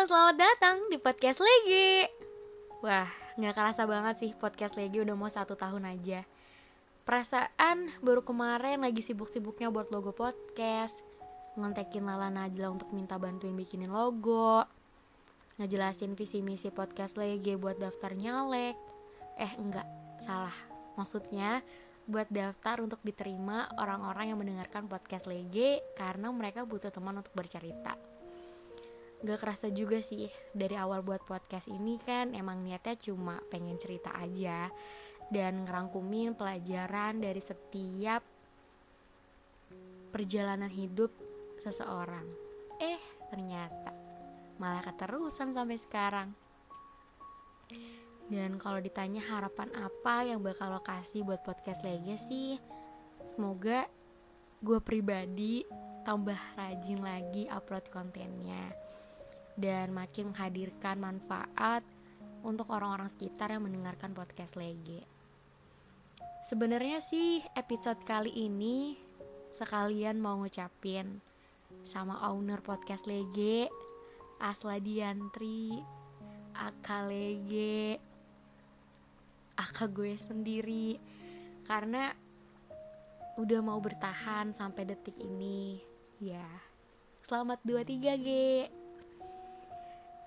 selamat 0.00 0.36
datang 0.40 0.76
di 0.88 0.96
podcast 0.96 1.44
Legi. 1.44 2.08
Wah, 2.80 3.04
gak 3.36 3.52
kerasa 3.52 3.84
banget 3.84 4.16
sih 4.16 4.32
podcast 4.32 4.80
Legi 4.80 5.04
udah 5.04 5.12
mau 5.12 5.28
satu 5.28 5.60
tahun 5.60 5.84
aja. 5.84 6.24
Perasaan 7.04 7.92
baru 8.00 8.24
kemarin 8.24 8.80
lagi 8.80 9.04
sibuk-sibuknya 9.04 9.68
buat 9.68 9.92
logo 9.92 10.16
podcast. 10.16 11.04
Ngontekin 11.52 12.08
Lala 12.08 12.32
Najla 12.32 12.72
untuk 12.72 12.96
minta 12.96 13.20
bantuin 13.20 13.52
bikinin 13.52 13.92
logo. 13.92 14.64
Ngejelasin 15.60 16.16
visi 16.16 16.40
misi 16.40 16.72
podcast 16.72 17.20
Legi 17.20 17.60
buat 17.60 17.76
daftar 17.76 18.16
nyalek 18.16 18.80
Eh 19.36 19.52
enggak, 19.60 19.84
salah. 20.16 20.56
Maksudnya 20.96 21.60
buat 22.08 22.32
daftar 22.32 22.80
untuk 22.80 23.04
diterima 23.04 23.68
orang-orang 23.76 24.32
yang 24.32 24.40
mendengarkan 24.40 24.88
podcast 24.88 25.28
Lege 25.28 25.84
karena 25.92 26.32
mereka 26.32 26.64
butuh 26.64 26.88
teman 26.88 27.20
untuk 27.20 27.36
bercerita 27.36 28.09
gak 29.20 29.36
kerasa 29.36 29.68
juga 29.68 30.00
sih 30.00 30.32
dari 30.56 30.80
awal 30.80 31.04
buat 31.04 31.20
podcast 31.28 31.68
ini 31.68 32.00
kan 32.00 32.32
emang 32.32 32.64
niatnya 32.64 32.96
cuma 32.96 33.36
pengen 33.52 33.76
cerita 33.76 34.16
aja 34.16 34.72
dan 35.28 35.62
ngerangkumin 35.62 36.32
pelajaran 36.34 37.20
dari 37.20 37.38
setiap 37.38 38.24
perjalanan 40.10 40.72
hidup 40.72 41.14
seseorang. 41.60 42.26
Eh, 42.82 42.98
ternyata 43.30 43.94
malah 44.58 44.82
keterusan 44.82 45.54
sampai 45.54 45.78
sekarang. 45.78 46.28
Dan 48.26 48.58
kalau 48.58 48.82
ditanya 48.82 49.22
harapan 49.22 49.70
apa 49.78 50.26
yang 50.26 50.42
bakal 50.42 50.70
lo 50.70 50.82
kasih 50.82 51.22
buat 51.22 51.42
podcast 51.46 51.82
Legacy, 51.86 52.58
semoga 53.30 53.86
gue 54.64 54.78
pribadi 54.82 55.62
tambah 56.02 56.38
rajin 56.58 57.00
lagi 57.04 57.46
upload 57.50 57.86
kontennya 57.90 58.89
dan 59.58 59.94
makin 59.94 60.34
menghadirkan 60.34 60.98
manfaat 60.98 61.82
untuk 62.40 62.72
orang-orang 62.72 63.08
sekitar 63.12 63.52
yang 63.52 63.64
mendengarkan 63.64 64.16
podcast 64.16 64.56
Lege. 64.56 65.04
Sebenarnya 66.40 67.04
sih 67.04 67.44
episode 67.52 68.00
kali 68.08 68.32
ini 68.32 68.96
sekalian 69.52 70.16
mau 70.22 70.40
ngucapin 70.40 71.20
sama 71.84 72.16
owner 72.32 72.64
podcast 72.64 73.04
Lege, 73.04 73.68
Asla 74.40 74.80
Diantri, 74.80 75.76
Aka 76.56 77.04
Lege, 77.04 78.00
Aka 79.60 79.84
gue 79.92 80.16
sendiri 80.16 80.96
karena 81.68 82.08
udah 83.36 83.60
mau 83.60 83.78
bertahan 83.78 84.56
sampai 84.56 84.88
detik 84.88 85.16
ini. 85.20 85.76
Ya, 86.20 86.48
selamat 87.24 87.60
23 87.64 88.16
G. 88.16 88.30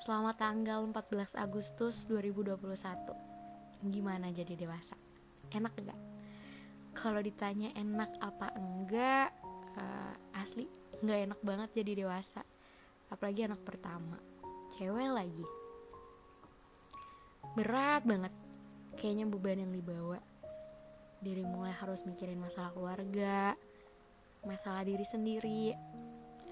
Selamat 0.04 0.36
tanggal 0.36 0.84
14 0.84 1.32
Agustus 1.40 2.04
2021 2.12 2.59
Gimana 3.88 4.36
jadi 4.36 4.52
dewasa? 4.59 5.00
Enak 5.48 5.80
gak? 5.80 5.96
Kalau 6.92 7.23
ditanya 7.23 7.72
enak 7.72 8.12
apa 8.20 8.52
enggak 8.52 9.31
uh, 9.80 10.12
Asli 10.36 10.68
gak 11.08 11.24
enak 11.24 11.40
banget 11.40 11.70
jadi 11.80 12.04
dewasa. 12.04 12.44
Apalagi 13.16 13.48
anak 13.48 13.64
pertama. 13.64 14.20
Cewek 14.76 15.08
lagi. 15.08 15.48
Berat 17.56 18.04
banget. 18.04 18.36
Kayaknya 19.00 19.31
beban 19.31 19.64
yang 19.64 19.72
dibawa. 19.72 20.20
Dari 21.24 21.48
mulai 21.48 21.72
harus 21.80 22.04
mikirin 22.04 22.44
masalah 22.44 22.76
keluarga 22.76 23.56
Masalah 24.44 24.84
diri 24.84 25.08
sendiri 25.08 25.72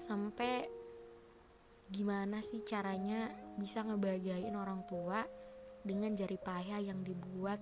Sampai 0.00 0.80
gimana 1.92 2.40
sih 2.40 2.64
caranya 2.64 3.28
bisa 3.60 3.84
ngebahagiain 3.84 4.56
orang 4.56 4.80
tua 4.88 5.20
dengan 5.84 6.16
jari 6.16 6.40
payah 6.40 6.80
yang 6.80 7.04
dibuat 7.04 7.60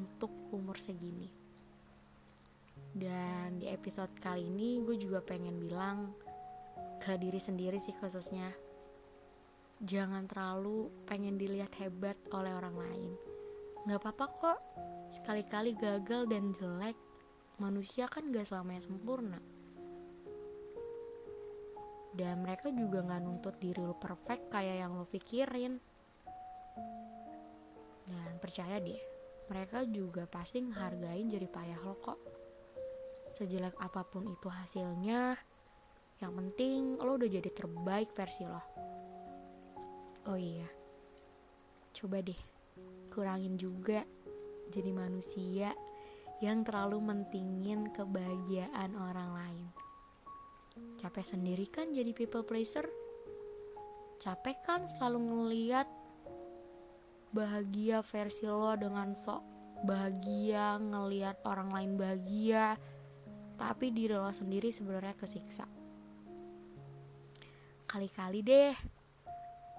untuk 0.00 0.32
umur 0.56 0.80
segini. 0.80 1.28
Dan 2.96 3.60
di 3.60 3.68
episode 3.68 4.16
kali 4.16 4.48
ini 4.48 4.80
gue 4.80 4.96
juga 4.96 5.20
pengen 5.20 5.60
bilang 5.60 6.16
ke 6.96 7.20
diri 7.20 7.36
sendiri 7.36 7.76
sih 7.76 7.92
khususnya 7.92 8.48
jangan 9.84 10.24
terlalu 10.24 10.88
pengen 11.04 11.36
dilihat 11.36 11.76
hebat 11.76 12.16
oleh 12.32 12.56
orang 12.56 12.80
lain. 12.80 13.12
Gak 13.84 14.00
apa-apa 14.00 14.26
kok 14.40 14.58
sekali-kali 15.12 15.76
gagal 15.76 16.24
dan 16.32 16.56
jelek. 16.56 16.96
Manusia 17.60 18.08
kan 18.08 18.32
gak 18.32 18.48
selamanya 18.48 18.88
sempurna 18.88 19.55
dan 22.16 22.42
mereka 22.42 22.72
juga 22.72 23.04
nggak 23.04 23.22
nuntut 23.22 23.60
diri 23.60 23.84
lo 23.84 23.94
perfect 23.94 24.48
kayak 24.48 24.82
yang 24.82 24.96
lo 24.96 25.04
pikirin. 25.04 25.76
Dan 28.06 28.32
percaya 28.40 28.80
deh 28.80 28.98
mereka 29.46 29.84
juga 29.86 30.26
pasti 30.26 30.64
ngehargain 30.64 31.28
jadi 31.28 31.46
payah 31.46 31.80
lo 31.84 31.94
kok. 32.00 32.18
Sejelek 33.30 33.76
apa 33.78 34.02
pun 34.02 34.26
itu 34.32 34.48
hasilnya 34.48 35.36
yang 36.24 36.32
penting 36.32 36.96
lo 36.96 37.20
udah 37.20 37.28
jadi 37.28 37.50
terbaik 37.52 38.16
versi 38.16 38.48
lo. 38.48 38.62
Oh 40.26 40.40
iya 40.40 40.66
coba 41.96 42.20
deh 42.20 42.36
kurangin 43.08 43.56
juga 43.56 44.04
jadi 44.68 44.92
manusia 44.92 45.72
yang 46.44 46.60
terlalu 46.60 47.00
mentingin 47.00 47.88
kebahagiaan 47.88 48.92
orang 49.00 49.32
lain 49.32 49.66
Capek 50.96 51.24
sendiri 51.28 51.68
kan 51.68 51.92
jadi 51.92 52.08
people 52.16 52.40
pleaser? 52.40 52.88
Capek 54.16 54.56
kan 54.64 54.88
selalu 54.88 55.28
ngeliat 55.28 55.88
bahagia 57.36 58.00
versi 58.00 58.48
lo 58.48 58.72
dengan 58.80 59.12
sok 59.12 59.44
bahagia 59.84 60.80
ngeliat 60.80 61.44
orang 61.44 61.68
lain 61.68 61.92
bahagia. 62.00 62.80
Tapi 63.60 63.92
diri 63.92 64.16
lo 64.16 64.32
sendiri 64.32 64.72
sebenarnya 64.72 65.16
kesiksa. 65.16 65.68
Kali-kali 67.84 68.40
deh 68.40 68.76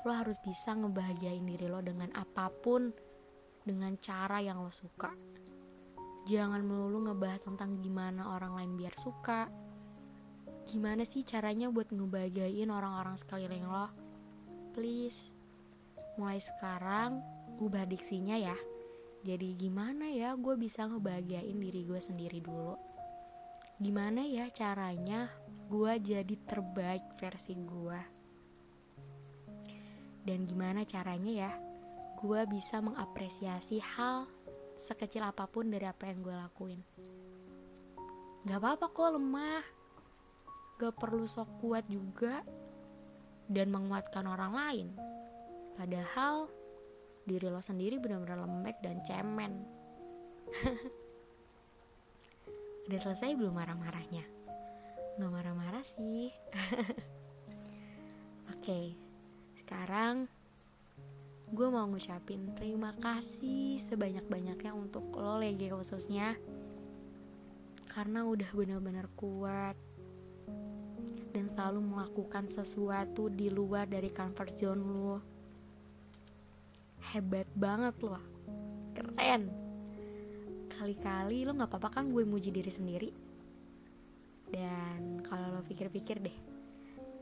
lo 0.06 0.14
harus 0.14 0.38
bisa 0.38 0.78
ngebahagiain 0.78 1.44
diri 1.44 1.66
lo 1.66 1.82
dengan 1.82 2.14
apa 2.14 2.48
pun 2.54 2.94
dengan 3.66 3.98
cara 3.98 4.38
yang 4.38 4.62
lo 4.62 4.70
suka. 4.70 5.10
Jangan 6.30 6.62
melulu 6.62 7.10
ngebahas 7.10 7.42
tentang 7.42 7.82
gimana 7.82 8.38
orang 8.38 8.54
lain 8.54 8.72
biar 8.78 8.94
suka 9.02 9.67
gimana 10.68 11.08
sih 11.08 11.24
caranya 11.24 11.72
buat 11.72 11.88
ngebahagiain 11.96 12.68
orang-orang 12.68 13.16
sekeliling 13.16 13.64
lo? 13.64 13.88
Please, 14.76 15.32
mulai 16.20 16.44
sekarang 16.44 17.24
ubah 17.56 17.88
diksinya 17.88 18.36
ya. 18.36 18.58
Jadi 19.24 19.56
gimana 19.56 20.12
ya 20.12 20.36
gue 20.36 20.60
bisa 20.60 20.84
ngebahagiain 20.86 21.56
diri 21.56 21.88
gue 21.88 21.98
sendiri 22.04 22.44
dulu? 22.44 22.76
Gimana 23.80 24.28
ya 24.28 24.52
caranya 24.52 25.32
gue 25.72 25.94
jadi 26.04 26.36
terbaik 26.44 27.16
versi 27.16 27.56
gue? 27.56 28.00
Dan 30.28 30.44
gimana 30.44 30.84
caranya 30.84 31.32
ya 31.32 31.52
gue 32.20 32.42
bisa 32.52 32.84
mengapresiasi 32.84 33.80
hal 33.80 34.28
sekecil 34.76 35.24
apa 35.24 35.48
pun 35.48 35.72
dari 35.72 35.88
apa 35.88 36.12
yang 36.12 36.20
gue 36.20 36.36
lakuin? 36.36 36.82
Gak 38.44 38.60
apa-apa 38.64 38.86
kok 38.92 39.16
lemah, 39.16 39.77
gak 40.78 40.94
perlu 40.94 41.26
sok 41.26 41.66
kuat 41.66 41.90
juga 41.90 42.46
dan 43.50 43.74
menguatkan 43.74 44.30
orang 44.30 44.54
lain. 44.54 44.88
Padahal 45.74 46.46
diri 47.26 47.50
lo 47.50 47.60
sendiri 47.60 47.98
benar-benar 47.98 48.46
lembek 48.46 48.78
dan 48.86 49.02
cemen. 49.02 49.66
Udah 52.88 53.00
selesai 53.02 53.34
belum 53.34 53.58
marah-marahnya? 53.58 54.24
Gak 55.18 55.32
marah-marah 55.34 55.82
sih. 55.82 56.30
Oke, 58.54 58.94
sekarang 59.58 60.30
gue 61.48 61.68
mau 61.74 61.88
ngucapin 61.90 62.54
terima 62.54 62.92
kasih 63.02 63.82
sebanyak-banyaknya 63.82 64.78
untuk 64.78 65.10
lo 65.18 65.42
lagi 65.42 65.74
khususnya. 65.74 66.38
Karena 67.90 68.30
udah 68.30 68.50
benar-benar 68.54 69.10
kuat 69.18 69.97
dan 71.38 71.46
selalu 71.54 71.86
melakukan 71.86 72.50
sesuatu 72.50 73.30
di 73.30 73.54
luar 73.54 73.86
dari 73.86 74.10
comfort 74.10 74.58
zone 74.58 74.82
lu. 74.82 75.16
Hebat 77.14 77.46
banget 77.54 77.94
loh 78.02 78.24
keren. 78.98 79.54
Kali-kali 80.74 81.46
lo 81.46 81.54
nggak 81.54 81.70
apa-apa 81.70 82.02
kan 82.02 82.10
gue 82.10 82.26
muji 82.26 82.50
diri 82.50 82.74
sendiri? 82.74 83.10
Dan 84.50 85.22
kalau 85.22 85.54
lo 85.54 85.62
pikir-pikir 85.62 86.18
deh 86.26 86.38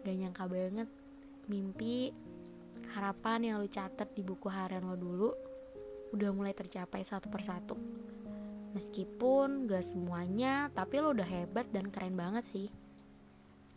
gak 0.06 0.16
nyangka 0.16 0.46
banget 0.46 0.86
mimpi 1.50 2.14
harapan 2.94 3.42
yang 3.42 3.56
lo 3.58 3.66
catat 3.66 4.14
di 4.14 4.22
buku 4.22 4.46
harian 4.46 4.86
lo 4.86 4.94
dulu 4.94 5.30
udah 6.14 6.30
mulai 6.32 6.54
tercapai 6.54 7.04
satu 7.04 7.28
persatu. 7.28 7.76
Meskipun 8.72 9.68
gak 9.68 9.84
semuanya 9.84 10.72
tapi 10.72 11.04
lo 11.04 11.12
udah 11.12 11.28
hebat 11.28 11.68
dan 11.74 11.92
keren 11.92 12.16
banget 12.16 12.48
sih 12.48 12.70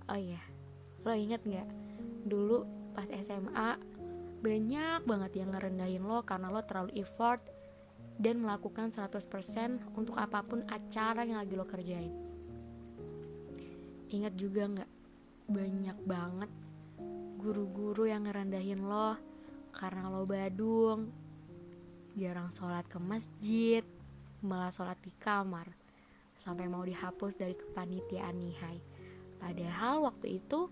oh 0.08 0.18
iya 0.18 0.40
lo 1.04 1.12
inget 1.14 1.44
nggak 1.44 1.68
dulu 2.26 2.64
pas 2.92 3.06
SMA 3.22 3.78
banyak 4.38 5.02
banget 5.02 5.32
yang 5.42 5.50
ngerendahin 5.50 6.04
lo 6.06 6.22
karena 6.22 6.50
lo 6.50 6.62
terlalu 6.62 6.94
effort 6.98 7.42
dan 8.18 8.42
melakukan 8.42 8.90
100% 8.90 9.94
untuk 9.94 10.18
apa 10.18 10.42
pun 10.42 10.66
acara 10.66 11.22
yang 11.22 11.38
lagi 11.38 11.54
lo 11.54 11.66
kerjain. 11.66 12.10
Ingat 14.10 14.34
juga 14.34 14.66
nggak 14.66 14.90
banyak 15.48 15.98
banget 16.02 16.50
guru-guru 17.38 18.10
yang 18.10 18.26
ngerendahin 18.26 18.82
lo 18.82 19.14
karena 19.70 20.10
lo 20.10 20.26
badung, 20.26 21.14
jarang 22.18 22.50
sholat 22.50 22.82
ke 22.90 22.98
masjid, 22.98 23.86
malah 24.42 24.74
sholat 24.74 24.98
di 24.98 25.14
kamar, 25.14 25.70
sampai 26.34 26.66
mau 26.66 26.82
dihapus 26.82 27.38
dari 27.38 27.54
kepanitiaan 27.54 28.34
nihai. 28.34 28.78
Padahal 29.38 30.04
waktu 30.04 30.42
itu 30.42 30.68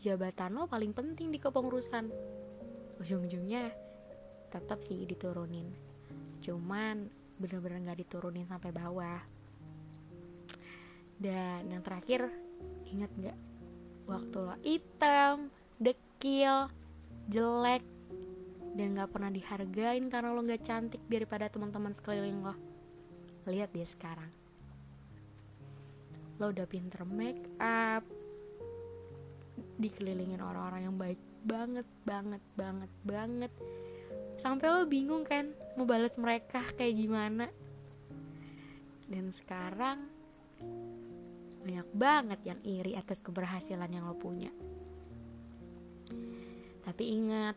jabatan 0.00 0.56
lo 0.56 0.64
paling 0.64 0.96
penting 0.96 1.28
di 1.28 1.36
kepengurusan. 1.36 2.08
Ujung-ujungnya 3.00 3.68
tetap 4.50 4.80
sih 4.80 5.04
diturunin. 5.04 5.68
Cuman 6.40 7.06
bener-bener 7.40 7.80
gak 7.84 8.00
diturunin 8.00 8.44
sampai 8.44 8.72
bawah. 8.72 9.20
Dan 11.20 11.68
yang 11.68 11.84
terakhir, 11.84 12.32
inget 12.88 13.12
gak? 13.20 13.38
Waktu 14.08 14.36
lo 14.40 14.56
hitam, 14.64 15.52
dekil, 15.76 16.72
jelek, 17.28 17.84
dan 18.74 18.96
gak 18.96 19.12
pernah 19.12 19.28
dihargain 19.28 20.08
karena 20.08 20.32
lo 20.32 20.40
gak 20.42 20.64
cantik 20.64 21.02
daripada 21.06 21.52
teman-teman 21.52 21.92
sekeliling 21.92 22.40
lo. 22.40 22.56
Lihat 23.44 23.72
dia 23.72 23.84
sekarang. 23.84 24.39
Lo 26.40 26.48
udah 26.48 26.64
pinter 26.64 27.04
make 27.04 27.52
up, 27.60 28.00
dikelilingin 29.76 30.40
orang-orang 30.40 30.88
yang 30.88 30.96
baik 30.96 31.20
banget, 31.44 31.84
banget, 32.08 32.42
banget, 32.56 32.92
banget. 33.04 33.52
Sampai 34.40 34.72
lo 34.72 34.88
bingung 34.88 35.20
kan 35.20 35.52
mau 35.76 35.84
balas 35.84 36.16
mereka 36.16 36.64
kayak 36.80 36.96
gimana. 36.96 37.46
Dan 39.04 39.28
sekarang 39.28 40.08
banyak 41.60 41.88
banget 41.92 42.40
yang 42.48 42.60
iri 42.64 42.96
atas 42.96 43.20
keberhasilan 43.20 43.92
yang 43.92 44.08
lo 44.08 44.16
punya. 44.16 44.48
Tapi 46.80 47.04
ingat, 47.04 47.56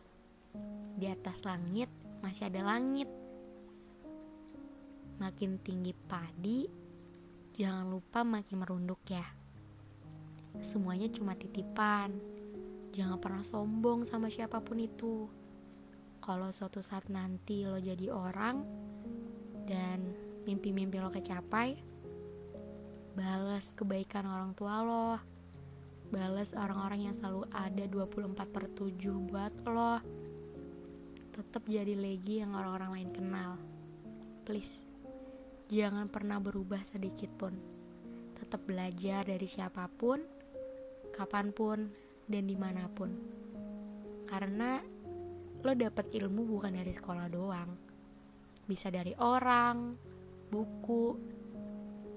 di 0.94 1.08
atas 1.08 1.48
langit 1.48 1.88
masih 2.20 2.52
ada 2.52 2.60
langit. 2.68 3.08
Makin 5.16 5.56
tinggi 5.64 5.96
padi, 5.96 6.83
jangan 7.54 7.86
lupa 7.86 8.26
makin 8.26 8.58
merunduk 8.58 8.98
ya. 9.06 9.22
Semuanya 10.58 11.06
cuma 11.06 11.38
titipan. 11.38 12.10
Jangan 12.90 13.18
pernah 13.18 13.46
sombong 13.46 14.02
sama 14.02 14.26
siapa 14.26 14.58
pun 14.58 14.82
itu. 14.82 15.30
Kalau 16.18 16.50
suatu 16.50 16.82
saat 16.82 17.06
nanti 17.10 17.62
lo 17.62 17.78
jadi 17.78 18.10
orang 18.10 18.62
dan 19.70 20.02
mimpi-mimpi 20.46 20.98
lo 20.98 21.10
kecapai, 21.14 21.78
balas 23.14 23.70
kebaikan 23.78 24.26
orang 24.26 24.50
tua 24.58 24.74
lo. 24.82 25.10
Balas 26.10 26.54
orang-orang 26.54 27.10
yang 27.10 27.14
selalu 27.14 27.46
ada 27.50 27.84
24 27.90 28.54
per 28.54 28.70
7 28.70 29.30
buat 29.30 29.54
lo. 29.66 29.98
Tetap 31.34 31.66
jadi 31.66 31.98
lagi 31.98 32.42
yang 32.42 32.54
orang-orang 32.54 33.02
lain 33.02 33.10
kenal. 33.10 33.58
Please, 34.46 34.86
jangan 35.74 36.06
pernah 36.06 36.38
berubah 36.38 36.78
sedikit 36.86 37.34
pun. 37.34 37.58
Tetap 38.38 38.62
belajar 38.62 39.26
dari 39.26 39.42
siapa 39.50 39.90
pun, 39.90 40.22
kapan 41.10 41.50
pun, 41.50 41.90
dan 42.30 42.46
di 42.46 42.54
mana 42.54 42.86
pun. 42.86 43.10
Karena 44.30 44.78
lo 45.64 45.72
dapet 45.74 46.14
ilmu 46.14 46.46
bukan 46.46 46.78
dari 46.78 46.94
sekolah 46.94 47.26
doang. 47.26 47.70
Bisa 48.64 48.88
dari 48.94 49.18
orang, 49.18 49.98
buku, 50.46 51.18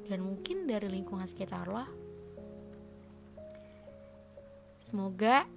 dan 0.06 0.22
mungkin 0.22 0.70
dari 0.70 0.94
lingkungan 0.94 1.26
sekitar 1.26 1.66
lo. 1.66 1.86
Semoga 4.86 5.50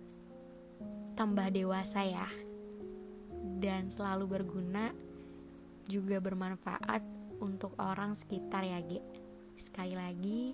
tambah 1.20 1.52
dewasa 1.52 2.00
ya. 2.08 2.26
Dan 3.60 3.92
selalu 3.92 4.40
berguna 4.40 4.90
juga 5.86 6.18
bermanfaat 6.18 7.20
untuk 7.40 7.72
orang 7.80 8.12
sekitar 8.14 8.62
ya, 8.62 8.78
G. 8.84 9.00
Sekali 9.56 9.96
lagi, 9.96 10.52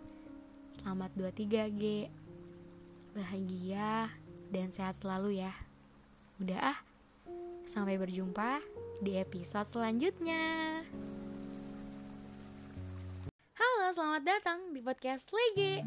selamat 0.78 1.10
23, 1.18 1.70
G 1.74 1.82
bahagia, 3.16 4.12
dan 4.52 4.68
sehat 4.68 5.00
selalu 5.00 5.40
ya. 5.40 5.52
Udah 6.36 6.76
ah, 6.76 6.78
sampai 7.64 7.96
berjumpa 7.96 8.60
di 9.00 9.16
episode 9.16 9.64
selanjutnya. 9.64 10.84
Halo, 13.56 13.88
selamat 13.96 14.22
datang 14.22 14.58
di 14.76 14.84
podcast 14.84 15.32
Legi. 15.32 15.80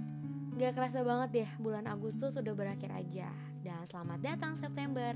Gak 0.58 0.74
kerasa 0.74 1.06
banget 1.06 1.46
ya, 1.46 1.50
bulan 1.62 1.86
Agustus 1.86 2.34
sudah 2.34 2.58
berakhir 2.58 2.90
aja. 2.92 3.30
Dan 3.62 3.86
selamat 3.86 4.20
datang 4.26 4.58
September. 4.58 5.14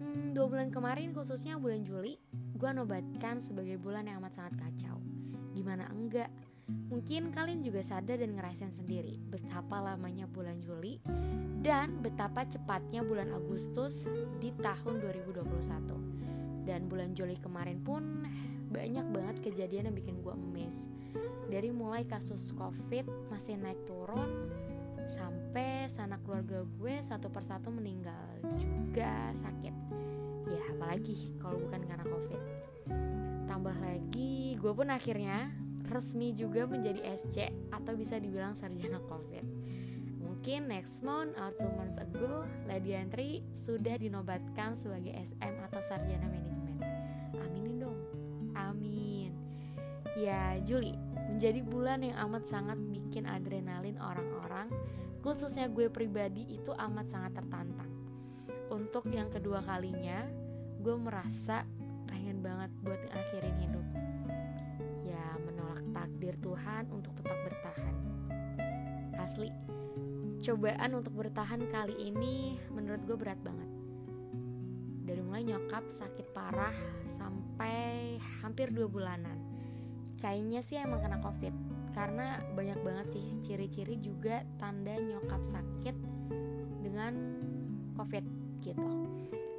Hmm, 0.00 0.32
dua 0.32 0.48
bulan 0.48 0.72
kemarin 0.72 1.12
khususnya 1.12 1.60
bulan 1.60 1.84
Juli, 1.84 2.16
gue 2.60 2.70
nobatkan 2.76 3.40
sebagai 3.40 3.80
bulan 3.80 4.04
yang 4.04 4.20
amat 4.20 4.36
sangat 4.36 4.54
kacau. 4.60 5.00
Gimana 5.56 5.88
enggak? 5.88 6.28
Mungkin 6.68 7.32
kalian 7.32 7.64
juga 7.64 7.80
sadar 7.80 8.20
dan 8.20 8.36
ngerasain 8.36 8.76
sendiri 8.76 9.16
betapa 9.32 9.80
lamanya 9.80 10.28
bulan 10.28 10.60
Juli 10.60 11.00
dan 11.64 12.04
betapa 12.04 12.44
cepatnya 12.44 13.00
bulan 13.00 13.32
Agustus 13.32 14.04
di 14.44 14.52
tahun 14.60 15.00
2021. 15.00 16.68
Dan 16.68 16.86
bulan 16.86 17.16
Juli 17.16 17.40
kemarin 17.40 17.80
pun 17.80 18.28
banyak 18.70 19.08
banget 19.08 19.36
kejadian 19.40 19.90
yang 19.90 19.96
bikin 19.96 20.20
gue 20.20 20.36
emes. 20.36 20.84
Dari 21.48 21.72
mulai 21.72 22.04
kasus 22.04 22.52
covid 22.52 23.08
masih 23.32 23.56
naik 23.56 23.80
turun 23.88 24.52
sampai 25.08 25.88
sanak 25.90 26.20
keluarga 26.28 26.62
gue 26.76 26.94
satu 27.08 27.32
persatu 27.32 27.72
meninggal 27.72 28.36
juga 28.60 29.32
sakit. 29.32 29.74
Ya 30.50 30.60
apalagi 30.74 31.38
kalau 31.38 31.62
bukan 31.62 31.86
karena 31.86 32.04
covid. 32.04 32.42
Tambah 33.46 33.76
lagi 33.78 34.58
gue 34.58 34.72
pun 34.74 34.88
akhirnya 34.90 35.54
resmi 35.90 36.30
juga 36.30 36.70
menjadi 36.70 37.02
SC 37.18 37.50
atau 37.74 37.98
bisa 37.98 38.16
dibilang 38.22 38.54
sarjana 38.54 39.02
COVID. 39.02 39.44
Mungkin 40.22 40.70
next 40.70 41.02
month 41.02 41.34
or 41.36 41.50
two 41.58 41.68
months 41.74 41.98
ago, 41.98 42.46
Lady 42.70 42.94
Entry 42.94 43.44
sudah 43.52 43.98
dinobatkan 43.98 44.78
sebagai 44.78 45.12
SM 45.12 45.54
atau 45.68 45.82
sarjana 45.84 46.24
manajemen. 46.30 46.78
Aminin 47.36 47.76
dong, 47.82 47.98
amin. 48.54 49.34
Ya, 50.16 50.56
Juli 50.64 50.94
menjadi 51.30 51.60
bulan 51.60 52.00
yang 52.06 52.16
amat 52.30 52.48
sangat 52.48 52.78
bikin 52.88 53.28
adrenalin 53.28 54.00
orang-orang, 54.00 54.70
khususnya 55.20 55.68
gue 55.68 55.92
pribadi 55.92 56.46
itu 56.56 56.72
amat 56.72 57.06
sangat 57.10 57.36
tertantang. 57.36 57.99
Untuk 58.70 59.10
yang 59.10 59.28
kedua 59.28 59.60
kalinya, 59.66 60.24
gue 60.78 60.96
merasa 60.96 61.66
pengen 62.06 62.40
banget 62.40 62.70
buat 62.80 63.02
ngakhirin 63.10 63.58
hidup 63.66 63.86
takdir 66.00 66.36
Tuhan 66.40 66.84
untuk 66.92 67.12
tetap 67.20 67.38
bertahan. 67.44 67.94
Asli, 69.20 69.48
cobaan 70.44 70.90
untuk 70.96 71.12
bertahan 71.16 71.64
kali 71.68 71.96
ini 71.96 72.56
menurut 72.72 73.04
gue 73.04 73.16
berat 73.16 73.40
banget. 73.44 73.70
Dari 75.04 75.20
mulai 75.20 75.44
nyokap 75.44 75.88
sakit 75.88 76.32
parah 76.36 76.72
sampai 77.16 78.20
hampir 78.40 78.68
dua 78.68 78.88
bulanan. 78.88 79.36
Kayaknya 80.20 80.60
sih 80.60 80.76
emang 80.76 81.00
kena 81.04 81.18
covid 81.24 81.54
karena 81.96 82.38
banyak 82.52 82.78
banget 82.84 83.06
sih 83.16 83.26
ciri-ciri 83.42 83.98
juga 83.98 84.46
tanda 84.60 84.94
nyokap 84.94 85.42
sakit 85.42 85.96
dengan 86.84 87.12
covid 87.96 88.39
gitu. 88.62 88.88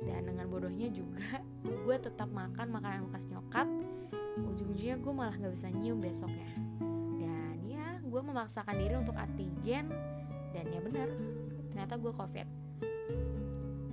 Dan 0.01 0.33
dengan 0.33 0.45
bodohnya 0.49 0.89
juga 0.89 1.41
gue 1.85 1.95
tetap 1.97 2.29
makan 2.29 2.67
makanan 2.73 3.09
bekas 3.09 3.25
nyokap. 3.29 3.67
Ujung-ujungnya 4.41 4.97
gue 4.97 5.13
malah 5.13 5.35
gak 5.35 5.53
bisa 5.53 5.67
nyium 5.69 5.99
besoknya. 5.99 6.49
Dan 7.19 7.55
ya 7.67 7.99
gue 8.01 8.21
memaksakan 8.21 8.75
diri 8.79 8.95
untuk 8.97 9.17
antigen. 9.17 9.91
Dan 10.51 10.65
ya 10.71 10.79
bener 10.81 11.09
ternyata 11.71 11.95
gue 11.99 12.11
covid. 12.13 12.47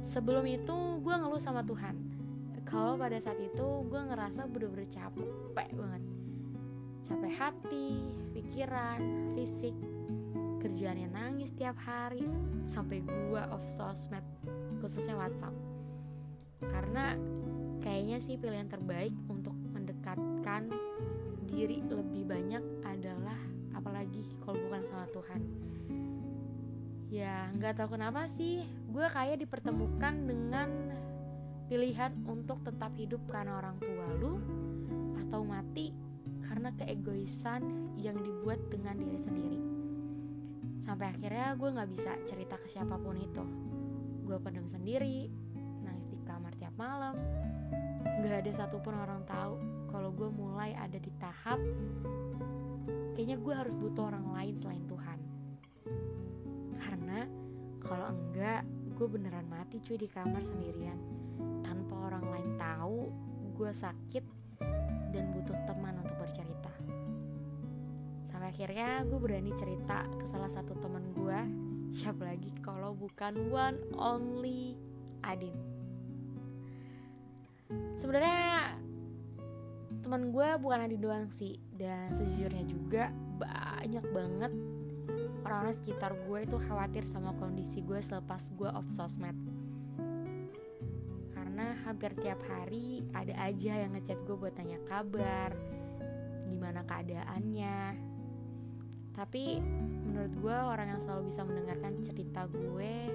Sebelum 0.03 0.47
itu 0.47 0.77
gue 1.03 1.15
ngeluh 1.15 1.43
sama 1.43 1.67
Tuhan. 1.67 1.97
Kalau 2.69 3.01
pada 3.01 3.17
saat 3.17 3.41
itu 3.41 3.67
gue 3.89 4.01
ngerasa 4.13 4.45
bener-bener 4.45 4.89
capek 4.93 5.71
banget. 5.73 6.03
Capek 7.09 7.33
hati 7.33 7.89
pikiran 8.37 9.33
fisik. 9.33 9.73
Kerjaannya 10.61 11.09
nangis 11.09 11.55
tiap 11.57 11.81
hari. 11.81 12.29
Sampai 12.69 13.01
gue 13.01 13.43
off 13.49 13.65
sosmed 13.65 14.38
khususnya 14.79 15.15
WhatsApp. 15.19 15.55
Karena 16.63 17.15
kayaknya 17.83 18.19
sih 18.19 18.39
pilihan 18.39 18.67
terbaik 18.67 19.15
untuk 19.31 19.55
mendekatkan 19.75 20.73
diri 21.47 21.83
lebih 21.87 22.27
banyak 22.27 22.63
adalah 22.85 23.39
apalagi 23.75 24.27
kalau 24.43 24.59
bukan 24.67 24.83
sama 24.87 25.07
Tuhan. 25.15 25.41
Ya 27.09 27.49
nggak 27.57 27.81
tahu 27.81 27.97
kenapa 27.97 28.29
sih 28.29 28.67
gue 28.93 29.07
kayak 29.09 29.41
dipertemukan 29.41 30.15
dengan 30.29 30.69
Pilihan 31.69 32.25
untuk 32.25 32.65
tetap 32.65 32.97
hidup 32.97 33.21
karena 33.29 33.61
orang 33.61 33.77
tua 33.77 34.09
lu 34.17 34.41
Atau 35.21 35.45
mati 35.45 35.93
karena 36.49 36.73
keegoisan 36.73 37.93
yang 38.01 38.17
dibuat 38.25 38.57
dengan 38.73 38.97
diri 38.97 39.21
sendiri. 39.21 39.61
Sampai 40.81 41.13
akhirnya 41.13 41.53
gue 41.61 41.69
gak 41.69 41.91
bisa 41.93 42.17
cerita 42.25 42.57
ke 42.57 42.73
siapa 42.73 42.97
pun 42.97 43.21
itu 43.21 43.45
Gue 44.29 44.37
pendem 44.45 44.69
sendiri 44.69 45.33
Nangis 45.81 46.05
di 46.05 46.21
kamar 46.29 46.53
tiap 46.61 46.77
malam. 46.77 47.17
Gak 48.21 48.45
ada 48.45 48.53
satupun 48.53 48.93
orang 48.93 49.25
tahu 49.25 49.57
kalau 49.89 50.13
gue 50.13 50.29
mulai 50.29 50.77
ada 50.77 51.01
di 51.01 51.09
tahap 51.17 51.57
kayaknya 53.17 53.41
gue 53.41 53.55
harus 53.57 53.75
butuh 53.75 54.13
orang 54.13 54.29
lain 54.37 54.55
selain 54.61 54.85
Tuhan. 54.85 55.19
Karena 56.77 57.25
kalau 57.81 58.13
enggak 58.13 58.63
gue 58.95 59.07
beneran 59.09 59.49
mati 59.49 59.81
cuy 59.81 59.97
di 59.97 60.07
kamar 60.13 60.45
sendirian. 60.45 61.01
Tanpa 61.65 62.13
orang 62.13 62.29
lain 62.29 62.51
tahu 62.61 63.09
gue 63.57 63.71
sakit 63.73 64.25
dan 65.11 65.25
butuh 65.35 65.57
teman 65.65 65.99
untuk 66.05 66.21
bercerita. 66.21 66.71
Sampai 68.29 68.53
akhirnya 68.53 69.03
gue 69.09 69.19
berani 69.19 69.57
cerita 69.57 70.05
ke 70.21 70.29
salah 70.29 70.53
satu 70.53 70.77
teman 70.79 71.11
gue 71.17 71.68
siapa 71.89 72.25
lagi 72.29 72.53
kalau 72.61 72.93
bukan 72.93 73.49
one 73.49 73.79
only 73.97 74.77
Adin? 75.25 75.57
Sebenarnya 77.99 78.77
teman 80.05 80.33
gue 80.33 80.49
bukan 80.61 80.79
Adin 80.85 81.01
doang 81.01 81.27
sih 81.29 81.61
dan 81.77 82.13
sejujurnya 82.17 82.65
juga 82.65 83.13
banyak 83.39 84.05
banget 84.13 84.53
orang-orang 85.45 85.77
sekitar 85.81 86.13
gue 86.29 86.39
itu 86.45 86.57
khawatir 86.69 87.05
sama 87.09 87.33
kondisi 87.37 87.81
gue 87.81 88.01
selepas 88.05 88.53
gue 88.53 88.69
off 88.69 88.89
sosmed. 88.93 89.37
Karena 91.33 91.73
hampir 91.89 92.13
tiap 92.21 92.41
hari 92.47 93.05
ada 93.17 93.33
aja 93.41 93.81
yang 93.81 93.97
ngechat 93.97 94.21
gue 94.29 94.37
buat 94.37 94.53
tanya 94.53 94.77
kabar 94.85 95.57
gimana 96.49 96.81
keadaannya 96.89 98.08
tapi 99.19 99.59
menurut 100.07 100.31
gue 100.39 100.55
orang 100.55 100.95
yang 100.95 101.03
selalu 101.03 101.35
bisa 101.35 101.43
mendengarkan 101.43 101.99
cerita 102.07 102.47
gue 102.47 103.11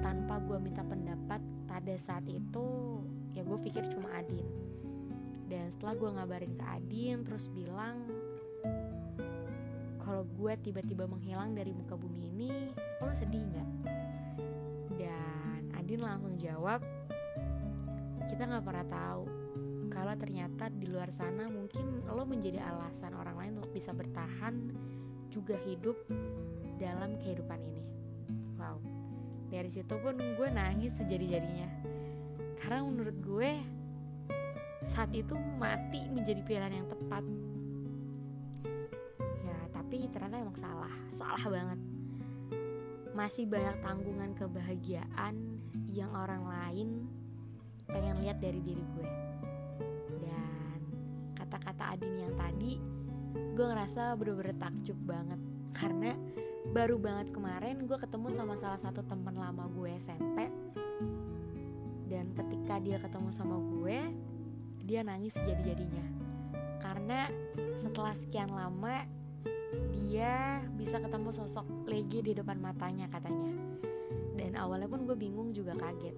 tanpa 0.00 0.40
gue 0.40 0.56
minta 0.56 0.80
pendapat 0.80 1.44
pada 1.68 1.94
saat 2.00 2.24
itu 2.24 2.98
ya 3.36 3.44
gue 3.44 3.58
pikir 3.60 3.84
cuma 3.92 4.08
Adin. 4.16 4.48
Dan 5.44 5.68
setelah 5.68 5.92
gue 6.00 6.08
ngabarin 6.16 6.56
ke 6.56 6.64
Adin 6.64 7.20
terus 7.28 7.52
bilang 7.52 8.08
kalau 10.00 10.24
gue 10.24 10.52
tiba-tiba 10.64 11.04
menghilang 11.04 11.52
dari 11.52 11.76
muka 11.76 12.00
bumi 12.00 12.32
ini 12.32 12.72
lo 13.04 13.12
sedih 13.12 13.44
nggak? 13.44 13.70
Dan 14.96 15.60
Adin 15.76 16.00
langsung 16.00 16.40
jawab 16.40 16.80
kita 18.24 18.48
nggak 18.48 18.64
pernah 18.64 18.86
tahu. 18.88 19.24
Kalau 19.92 20.14
ternyata 20.16 20.72
di 20.72 20.88
luar 20.88 21.12
sana 21.12 21.44
mungkin 21.52 22.08
lo 22.08 22.24
menjadi 22.24 22.64
alasan 22.64 23.12
orang 23.12 23.36
lain 23.36 23.52
untuk 23.60 23.76
bisa 23.76 23.92
bertahan 23.92 24.72
juga 25.30 25.54
hidup 25.64 25.96
dalam 26.76 27.16
kehidupan 27.22 27.60
ini. 27.62 27.82
Wow. 28.58 28.82
Dari 29.50 29.70
situ 29.70 29.94
pun 29.98 30.18
gue 30.18 30.48
nangis 30.50 30.94
sejadi-jadinya. 30.98 31.70
Karena 32.60 32.84
menurut 32.84 33.16
gue 33.22 33.50
saat 34.84 35.14
itu 35.14 35.32
mati 35.56 36.04
menjadi 36.10 36.42
pilihan 36.44 36.82
yang 36.82 36.88
tepat. 36.90 37.24
Tapi 39.90 40.06
ternyata 40.06 40.38
emang 40.38 40.54
salah. 40.54 40.94
Salah 41.10 41.44
banget. 41.50 41.80
Masih 43.10 43.42
banyak 43.50 43.82
tanggungan 43.82 44.38
kebahagiaan 44.38 45.58
yang 45.90 46.14
orang 46.14 46.46
lain 46.46 47.10
pengen 47.90 48.22
lihat 48.22 48.38
dari 48.38 48.62
diri 48.62 48.86
gue. 48.94 49.10
Dan 50.22 50.78
kata-kata 51.34 51.98
Adin 51.98 52.22
yang 52.22 52.38
tadi 52.38 52.78
gue 53.34 53.66
ngerasa 53.66 54.14
bener-bener 54.16 54.56
takjub 54.56 54.98
banget. 55.04 55.40
Karena 55.76 56.12
baru 56.70 57.00
banget 57.00 57.34
kemarin 57.34 57.82
gue 57.88 57.98
ketemu 57.98 58.28
sama 58.30 58.54
salah 58.60 58.78
satu 58.78 59.02
teman 59.02 59.34
lama 59.34 59.66
gue 59.74 59.90
SMP 59.98 60.46
dan 62.06 62.30
ketika 62.30 62.78
dia 62.78 63.02
ketemu 63.02 63.30
sama 63.34 63.58
gue 63.58 63.98
dia 64.86 65.02
nangis 65.02 65.34
jadi-jadinya 65.34 66.04
karena 66.78 67.26
setelah 67.74 68.14
sekian 68.14 68.54
lama 68.54 69.02
dia 69.94 70.64
bisa 70.74 70.98
ketemu 70.98 71.30
sosok 71.30 71.66
Legi 71.86 72.22
di 72.24 72.32
depan 72.34 72.58
matanya 72.58 73.06
katanya. 73.06 73.54
Dan 74.34 74.58
awalnya 74.58 74.90
pun 74.90 75.06
gue 75.06 75.14
bingung 75.14 75.54
juga 75.54 75.76
kaget. 75.78 76.16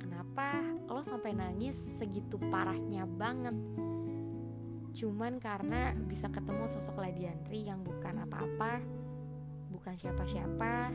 Kenapa 0.00 0.64
lo 0.88 1.04
sampai 1.04 1.36
nangis 1.36 1.76
segitu 1.98 2.40
parahnya 2.48 3.04
banget 3.04 3.52
cuman 4.96 5.36
karena 5.36 5.92
bisa 6.08 6.32
ketemu 6.32 6.64
sosok 6.64 6.96
Lady 7.04 7.28
Andri 7.28 7.68
yang 7.68 7.84
bukan 7.84 8.24
apa-apa 8.24 8.80
bukan 9.68 9.94
siapa-siapa 10.00 10.90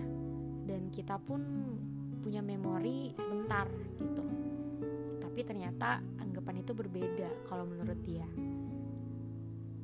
dan 0.66 0.90
kita 0.90 1.22
pun 1.22 1.42
punya 2.26 2.42
memori 2.42 3.14
sebentar 3.14 3.70
gitu 4.02 4.26
tapi 5.22 5.46
ternyata 5.46 6.02
anggapan 6.18 6.66
itu 6.66 6.74
berbeda 6.74 7.30
kalau 7.46 7.70
menurut 7.70 8.02
dia 8.02 8.26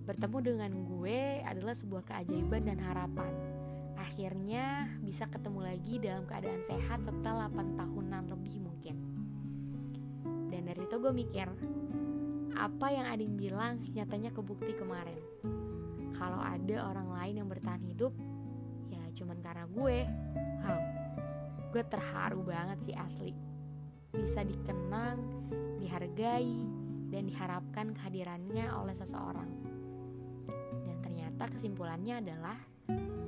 Bertemu 0.07 0.39
dengan 0.39 0.71
gue 0.87 1.43
adalah 1.43 1.75
sebuah 1.75 2.07
keajaiban 2.07 2.63
dan 2.63 2.79
harapan. 2.79 3.27
Akhirnya 3.99 4.87
bisa 5.03 5.27
ketemu 5.27 5.67
lagi 5.67 5.99
dalam 5.99 6.23
keadaan 6.23 6.63
sehat 6.63 7.03
setelah 7.03 7.51
8 7.51 7.75
tahunan 7.75 8.23
lebih 8.31 8.55
mungkin. 8.63 8.95
Dan 10.47 10.63
dari 10.63 10.87
itu 10.87 10.95
gue 10.95 11.11
mikir, 11.11 11.51
apa 12.57 12.89
yang 12.89 13.05
Adin 13.05 13.37
bilang 13.37 13.83
nyatanya 13.93 14.33
kebukti 14.33 14.73
kemarin. 14.73 15.19
Kalau 16.17 16.41
ada 16.41 16.89
orang 16.89 17.13
lain 17.13 17.45
yang 17.45 17.49
bertahan 17.49 17.83
hidup, 17.85 18.13
ya 18.89 19.03
cuman 19.13 19.37
karena 19.43 19.69
gue. 19.69 19.97
Wow, 20.65 20.79
gue 21.69 21.83
terharu 21.85 22.41
banget 22.41 22.79
sih 22.81 22.95
asli. 22.97 23.37
Bisa 24.09 24.41
dikenang, 24.41 25.21
dihargai, 25.77 26.57
dan 27.13 27.29
diharapkan 27.29 27.93
kehadirannya 27.93 28.73
oleh 28.73 28.95
seseorang 28.97 29.77
ternyata 31.37 31.53
kesimpulannya 31.53 32.17
adalah 32.17 32.57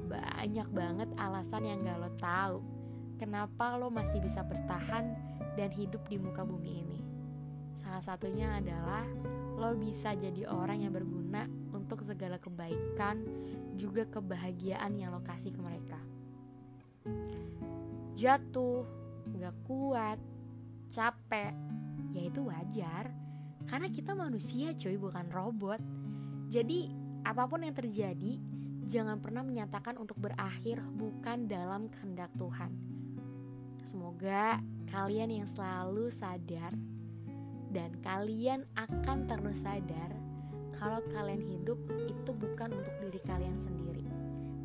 banyak 0.10 0.66
banget 0.74 1.10
alasan 1.14 1.62
yang 1.62 1.86
gak 1.86 2.02
lo 2.02 2.10
tahu 2.18 2.58
kenapa 3.22 3.78
lo 3.78 3.94
masih 3.94 4.18
bisa 4.18 4.42
bertahan 4.42 5.14
dan 5.54 5.70
hidup 5.70 6.02
di 6.10 6.18
muka 6.18 6.42
bumi 6.42 6.82
ini. 6.82 7.00
Salah 7.90 8.06
satunya 8.06 8.54
adalah 8.54 9.02
lo 9.58 9.74
bisa 9.74 10.14
jadi 10.14 10.46
orang 10.46 10.86
yang 10.86 10.94
berguna 10.94 11.50
untuk 11.74 12.06
segala 12.06 12.38
kebaikan 12.38 13.26
juga 13.82 14.06
kebahagiaan 14.06 14.94
yang 14.94 15.10
lo 15.10 15.26
kasih 15.26 15.50
ke 15.50 15.58
mereka. 15.58 15.98
Jatuh, 18.14 18.86
gak 19.34 19.58
kuat, 19.66 20.22
capek, 20.94 21.50
ya 22.14 22.30
itu 22.30 22.46
wajar 22.46 23.10
karena 23.66 23.90
kita 23.90 24.14
manusia 24.14 24.78
cuy 24.78 24.94
bukan 24.94 25.26
robot. 25.34 25.82
Jadi 26.46 26.94
Apa 27.26 27.50
pun 27.50 27.66
yang 27.66 27.74
terjadi, 27.74 28.38
jangan 28.86 29.18
pernah 29.18 29.42
menyatakan 29.42 29.98
untuk 29.98 30.22
berakhir 30.22 30.80
bukan 30.94 31.50
dalam 31.50 31.90
kehendak 31.90 32.30
Tuhan. 32.38 32.70
Semoga 33.82 34.62
kalian 34.88 35.42
yang 35.42 35.48
selalu 35.50 36.08
sadar 36.14 36.78
dan 37.70 37.94
kalian 38.02 38.66
akan 38.74 39.30
terus 39.30 39.62
sadar 39.62 40.10
kalau 40.74 41.04
kalian 41.12 41.44
hidup 41.44 41.78
itu 42.08 42.32
bukan 42.34 42.72
untuk 42.72 42.96
diri 43.04 43.20
kalian 43.28 43.60
sendiri, 43.60 44.06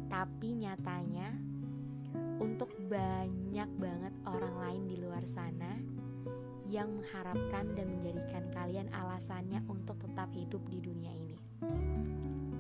tapi 0.07 0.55
nyatanya 0.55 1.35
untuk 2.39 2.71
banyak 2.87 3.67
banget 3.83 4.15
orang 4.23 4.55
lain 4.63 4.83
di 4.87 4.97
luar 5.03 5.27
sana 5.27 5.75
yang 6.71 6.87
mengharapkan 6.97 7.75
dan 7.75 7.87
menjadikan 7.99 8.47
kalian 8.55 8.89
alasannya 8.95 9.61
untuk 9.67 9.99
tetap 10.01 10.31
hidup 10.33 10.63
di 10.71 10.79
dunia 10.81 11.13
ini. 11.13 11.39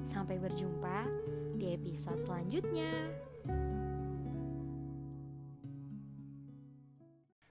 Sampai 0.04 0.36
berjumpa 0.36 1.08
di 1.56 1.72
episode 1.72 2.20
selanjutnya. 2.20 2.90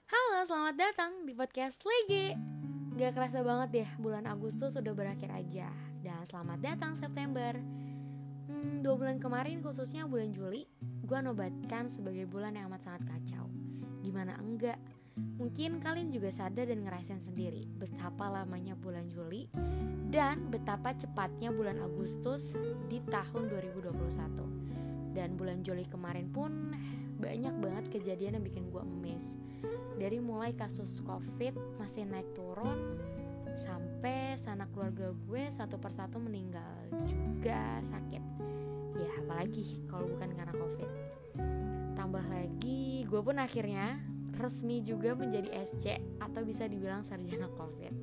Halo, 0.04 0.46
selamat 0.46 0.76
datang 0.78 1.12
di 1.26 1.32
podcast 1.32 1.82
Lege. 1.82 2.53
Gak 2.94 3.10
kerasa 3.10 3.42
banget 3.42 3.68
deh, 3.74 3.88
bulan 3.98 4.22
Agustus 4.30 4.78
sudah 4.78 4.94
berakhir 4.94 5.26
aja. 5.34 5.66
Dan 5.98 6.22
selamat 6.30 6.62
datang 6.62 6.94
September. 6.94 7.58
Hmm, 8.46 8.86
dua 8.86 8.94
bulan 8.94 9.18
kemarin, 9.18 9.58
khususnya 9.66 10.06
bulan 10.06 10.30
Juli, 10.30 10.62
gue 10.78 11.18
nobatkan 11.18 11.90
sebagai 11.90 12.30
bulan 12.30 12.54
yang 12.54 12.70
amat 12.70 12.86
sangat 12.86 13.02
kacau. 13.10 13.50
Gimana 13.98 14.38
enggak? 14.38 14.78
Mungkin 15.18 15.82
kalian 15.82 16.14
juga 16.14 16.30
sadar 16.30 16.70
dan 16.70 16.86
ngerasain 16.86 17.18
sendiri 17.18 17.66
betapa 17.66 18.30
lamanya 18.30 18.78
bulan 18.78 19.10
Juli 19.10 19.50
dan 20.14 20.46
betapa 20.54 20.94
cepatnya 20.94 21.50
bulan 21.50 21.82
Agustus 21.82 22.54
di 22.86 23.02
tahun 23.10 23.50
2021. 23.50 25.18
Dan 25.18 25.34
bulan 25.34 25.66
Juli 25.66 25.82
kemarin 25.90 26.30
pun 26.30 26.70
banyak 27.18 27.54
banget 27.62 27.84
kejadian 27.94 28.40
yang 28.40 28.44
bikin 28.44 28.70
gue 28.70 28.82
emes 28.82 29.38
dari 29.94 30.18
mulai 30.18 30.50
kasus 30.54 30.98
covid 31.06 31.54
masih 31.78 32.02
naik 32.04 32.26
turun 32.34 32.98
sampai 33.54 34.34
sanak 34.42 34.70
keluarga 34.74 35.14
gue 35.14 35.42
satu 35.54 35.78
persatu 35.78 36.18
meninggal 36.18 36.90
juga 37.06 37.78
sakit. 37.86 38.22
Ya 38.98 39.10
apalagi 39.22 39.86
kalau 39.86 40.10
bukan 40.10 40.30
karena 40.34 40.54
covid. 40.54 40.90
Tambah 41.94 42.24
lagi 42.26 43.06
gue 43.06 43.20
pun 43.22 43.38
akhirnya 43.38 44.02
resmi 44.34 44.82
juga 44.82 45.14
menjadi 45.14 45.50
SC 45.62 46.02
atau 46.18 46.42
bisa 46.42 46.66
dibilang 46.66 47.06
sarjana 47.06 47.46
covid. 47.54 47.94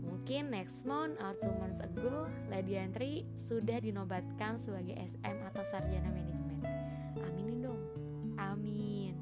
Mungkin 0.00 0.52
next 0.52 0.88
month 0.88 1.20
atau 1.20 1.36
two 1.48 1.52
months 1.60 1.80
ago 1.84 2.28
Lady 2.48 2.80
Entry 2.80 3.28
sudah 3.36 3.80
dinobatkan 3.80 4.56
sebagai 4.56 4.96
SM 4.96 5.36
atau 5.52 5.64
sarjana 5.68 6.08
manajemen. 6.08 6.60
Aminin 7.28 7.60
dong 7.60 7.97
amin. 8.38 9.18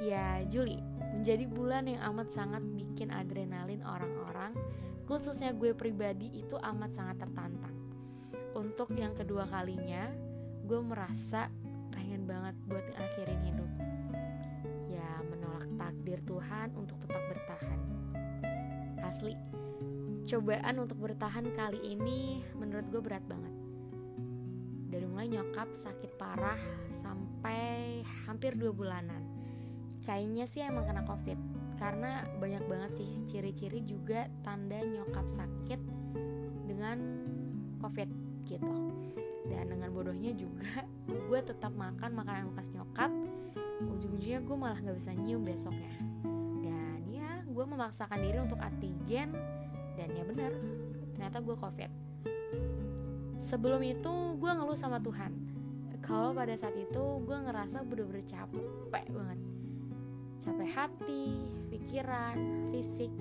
Ya 0.00 0.40
Juli 0.48 0.80
menjadi 1.12 1.44
bulan 1.44 1.84
yang 1.84 2.00
amat 2.14 2.32
sangat 2.32 2.64
bikin 2.72 3.12
adrenalin 3.12 3.84
orang-orang 3.84 4.56
khususnya 5.04 5.50
gue 5.52 5.74
pribadi 5.74 6.30
itu 6.40 6.56
amat 6.56 6.90
sangat 6.96 7.26
tertantang. 7.26 7.76
Untuk 8.56 8.94
yang 8.96 9.12
kedua 9.12 9.44
kalinya 9.50 10.08
gue 10.64 10.80
merasa 10.80 11.50
pengen 11.90 12.24
banget 12.24 12.54
buat 12.70 12.86
ngakhirin 12.94 13.42
hidup. 13.42 13.70
Ya 14.88 15.10
menolak 15.26 15.66
takdir 15.76 16.22
Tuhan 16.22 16.72
untuk 16.78 16.96
tetap 17.02 17.22
bertahan. 17.26 17.80
Asli 19.02 19.34
cobaan 20.30 20.78
untuk 20.78 21.02
bertahan 21.02 21.50
kali 21.58 21.82
ini 21.82 22.46
menurut 22.54 22.86
gue 22.88 23.02
berat 23.02 23.24
banget. 23.26 23.54
Dari 24.94 25.06
mulai 25.10 25.26
nyokap 25.26 25.74
sakit 25.74 26.14
parah 26.14 26.58
sampai 27.02 27.29
hampir 28.40 28.54
dua 28.54 28.70
bulanan. 28.70 29.26
Kayaknya 30.06 30.44
sih 30.46 30.64
emang 30.64 30.86
kena 30.86 31.02
covid 31.04 31.36
karena 31.76 32.22
banyak 32.40 32.64
banget 32.70 32.90
sih 33.02 33.10
ciri-ciri 33.28 33.84
juga 33.84 34.30
tanda 34.46 34.80
nyokap 34.80 35.26
sakit 35.26 35.80
dengan 36.70 36.98
covid 37.84 38.06
gitu. 38.46 38.70
Dan 39.50 39.76
dengan 39.76 39.90
bodohnya 39.90 40.30
juga 40.32 40.86
gue 41.28 41.40
tetap 41.42 41.74
makan 41.74 42.16
makanan 42.16 42.54
bekas 42.54 42.70
nyokap. 42.70 43.10
Ujung-ujungnya 43.82 44.40
gue 44.46 44.56
malah 44.56 44.78
gak 44.78 44.96
bisa 44.96 45.10
nyium 45.12 45.42
besoknya. 45.42 45.92
Dan 46.62 47.10
ya 47.10 47.42
gue 47.42 47.64
memaksakan 47.66 48.24
diri 48.24 48.38
untuk 48.38 48.62
antigen 48.62 49.34
dan 49.98 50.08
ya 50.14 50.22
bener 50.22 50.54
ternyata 51.18 51.42
gue 51.42 51.56
covid. 51.58 51.90
Sebelum 53.36 53.84
itu 53.84 54.12
gue 54.38 54.50
ngeluh 54.54 54.78
sama 54.78 55.02
Tuhan 55.02 55.49
kalau 56.10 56.34
pada 56.34 56.58
saat 56.58 56.74
itu 56.74 57.22
gue 57.22 57.38
ngerasa 57.38 57.86
bener-bener 57.86 58.26
capek 58.26 59.06
banget 59.14 59.38
capek 60.40 60.72
hati, 60.72 61.36
pikiran, 61.68 62.36
fisik, 62.72 63.12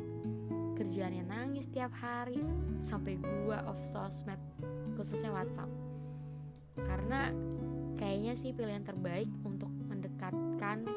kerjaannya 0.80 1.28
nangis 1.28 1.68
tiap 1.68 1.92
hari, 1.92 2.40
sampai 2.80 3.20
gua 3.20 3.60
off 3.68 3.84
sosmed, 3.84 4.40
khususnya 4.96 5.28
WhatsApp. 5.28 5.68
Karena 6.80 7.28
kayaknya 8.00 8.40
sih 8.40 8.56
pilihan 8.56 8.88
terbaik 8.88 9.28
untuk 9.44 9.68
mendekatkan 9.68 10.88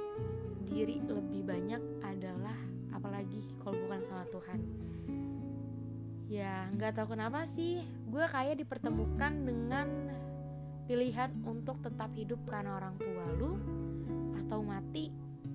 diri 0.63 1.03
lebih 1.03 1.43
banyak 1.43 1.83
adalah 2.07 2.55
apalagi 2.95 3.43
kalau 3.59 3.75
bukan 3.83 4.01
sama 4.07 4.25
Tuhan. 4.31 4.61
Ya 6.31 6.71
nggak 6.71 7.03
tahu 7.03 7.19
kenapa 7.19 7.51
sih, 7.51 7.83
gue 7.83 8.25
kayak 8.31 8.63
dipertemukan 8.63 9.43
dengan 9.43 9.89
pilihan 10.93 11.33
untuk 11.49 11.81
tetap 11.81 12.13
hidup 12.13 12.37
karena 12.45 12.77
orang 12.77 12.93
tua 13.01 13.25
lu 13.41 13.57
atau 14.45 14.61
mati 14.61 15.09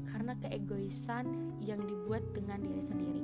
karena 0.10 0.34
keegoisan 0.42 1.30
yang 1.62 1.78
dibuat 1.86 2.26
dengan 2.34 2.58
diri 2.58 2.82
sendiri. 2.82 3.24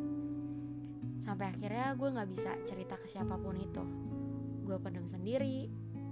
Sampai 1.18 1.50
akhirnya 1.50 1.98
gue 1.98 2.14
gak 2.14 2.30
bisa 2.30 2.54
cerita 2.70 3.02
ke 3.02 3.10
siapa 3.10 3.34
pun 3.34 3.58
itu. 3.58 3.82
Gue 4.62 4.78
pendam 4.78 5.10
sendiri, 5.10 5.66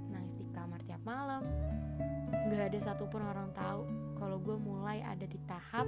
nangis 0.09 0.33
di 0.33 0.41
kamar 0.49 0.81
tiap 0.89 1.05
malam. 1.05 1.45
Gak 2.49 2.73
ada 2.73 2.79
satupun 2.81 3.21
orang 3.21 3.53
tahu 3.53 3.85
kalau 4.17 4.41
gue 4.41 4.57
mulai 4.57 5.05
ada 5.05 5.29
di 5.29 5.37
tahap 5.45 5.85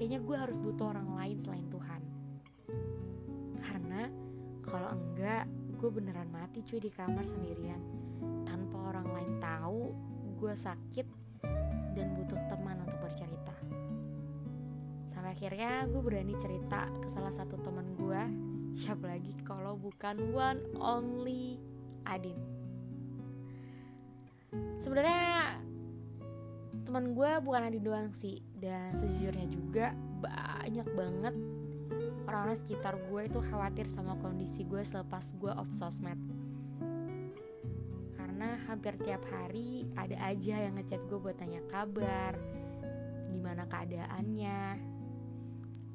kayaknya 0.00 0.24
gue 0.24 0.32
harus 0.32 0.56
butuh 0.56 0.96
orang 0.96 1.12
lain 1.12 1.36
selain 1.44 1.68
Tuhan. 1.68 2.00
Karena 3.60 4.08
kalau 4.64 4.96
enggak, 4.96 5.44
gue 5.76 5.90
beneran 5.92 6.32
mati 6.32 6.64
cuy 6.64 6.80
di 6.80 6.88
kamar 6.88 7.28
sendirian 7.28 8.06
orang 8.86 9.10
lain 9.10 9.32
tahu 9.42 9.90
gue 10.38 10.54
sakit 10.54 11.06
dan 11.96 12.12
butuh 12.14 12.38
teman 12.46 12.78
untuk 12.84 13.00
bercerita. 13.02 13.56
Sampai 15.10 15.32
akhirnya 15.32 15.88
gue 15.88 16.00
berani 16.04 16.36
cerita 16.38 16.86
ke 17.02 17.08
salah 17.08 17.32
satu 17.32 17.56
teman 17.60 17.96
gue, 17.96 18.22
siapa 18.76 19.08
lagi 19.08 19.32
kalau 19.42 19.74
bukan 19.74 20.32
one 20.36 20.62
only 20.78 21.58
Adin. 22.06 22.38
Sebenarnya 24.78 25.58
teman 26.86 27.16
gue 27.16 27.30
bukan 27.42 27.66
Adin 27.66 27.82
doang 27.82 28.14
sih, 28.14 28.44
dan 28.60 28.94
sejujurnya 28.94 29.48
juga 29.50 29.96
banyak 30.22 30.86
banget 30.94 31.34
orang-orang 32.26 32.58
sekitar 32.58 32.98
gue 33.06 33.20
itu 33.30 33.38
khawatir 33.38 33.86
sama 33.86 34.18
kondisi 34.18 34.66
gue 34.66 34.82
selepas 34.82 35.22
gue 35.38 35.50
off 35.54 35.70
sosmed 35.70 36.18
hampir 38.66 38.98
tiap 39.06 39.22
hari 39.30 39.86
ada 39.94 40.18
aja 40.26 40.66
yang 40.66 40.74
ngechat 40.74 40.98
gue 41.06 41.18
buat 41.22 41.38
tanya 41.38 41.62
kabar 41.70 42.34
gimana 43.30 43.62
keadaannya. 43.70 44.82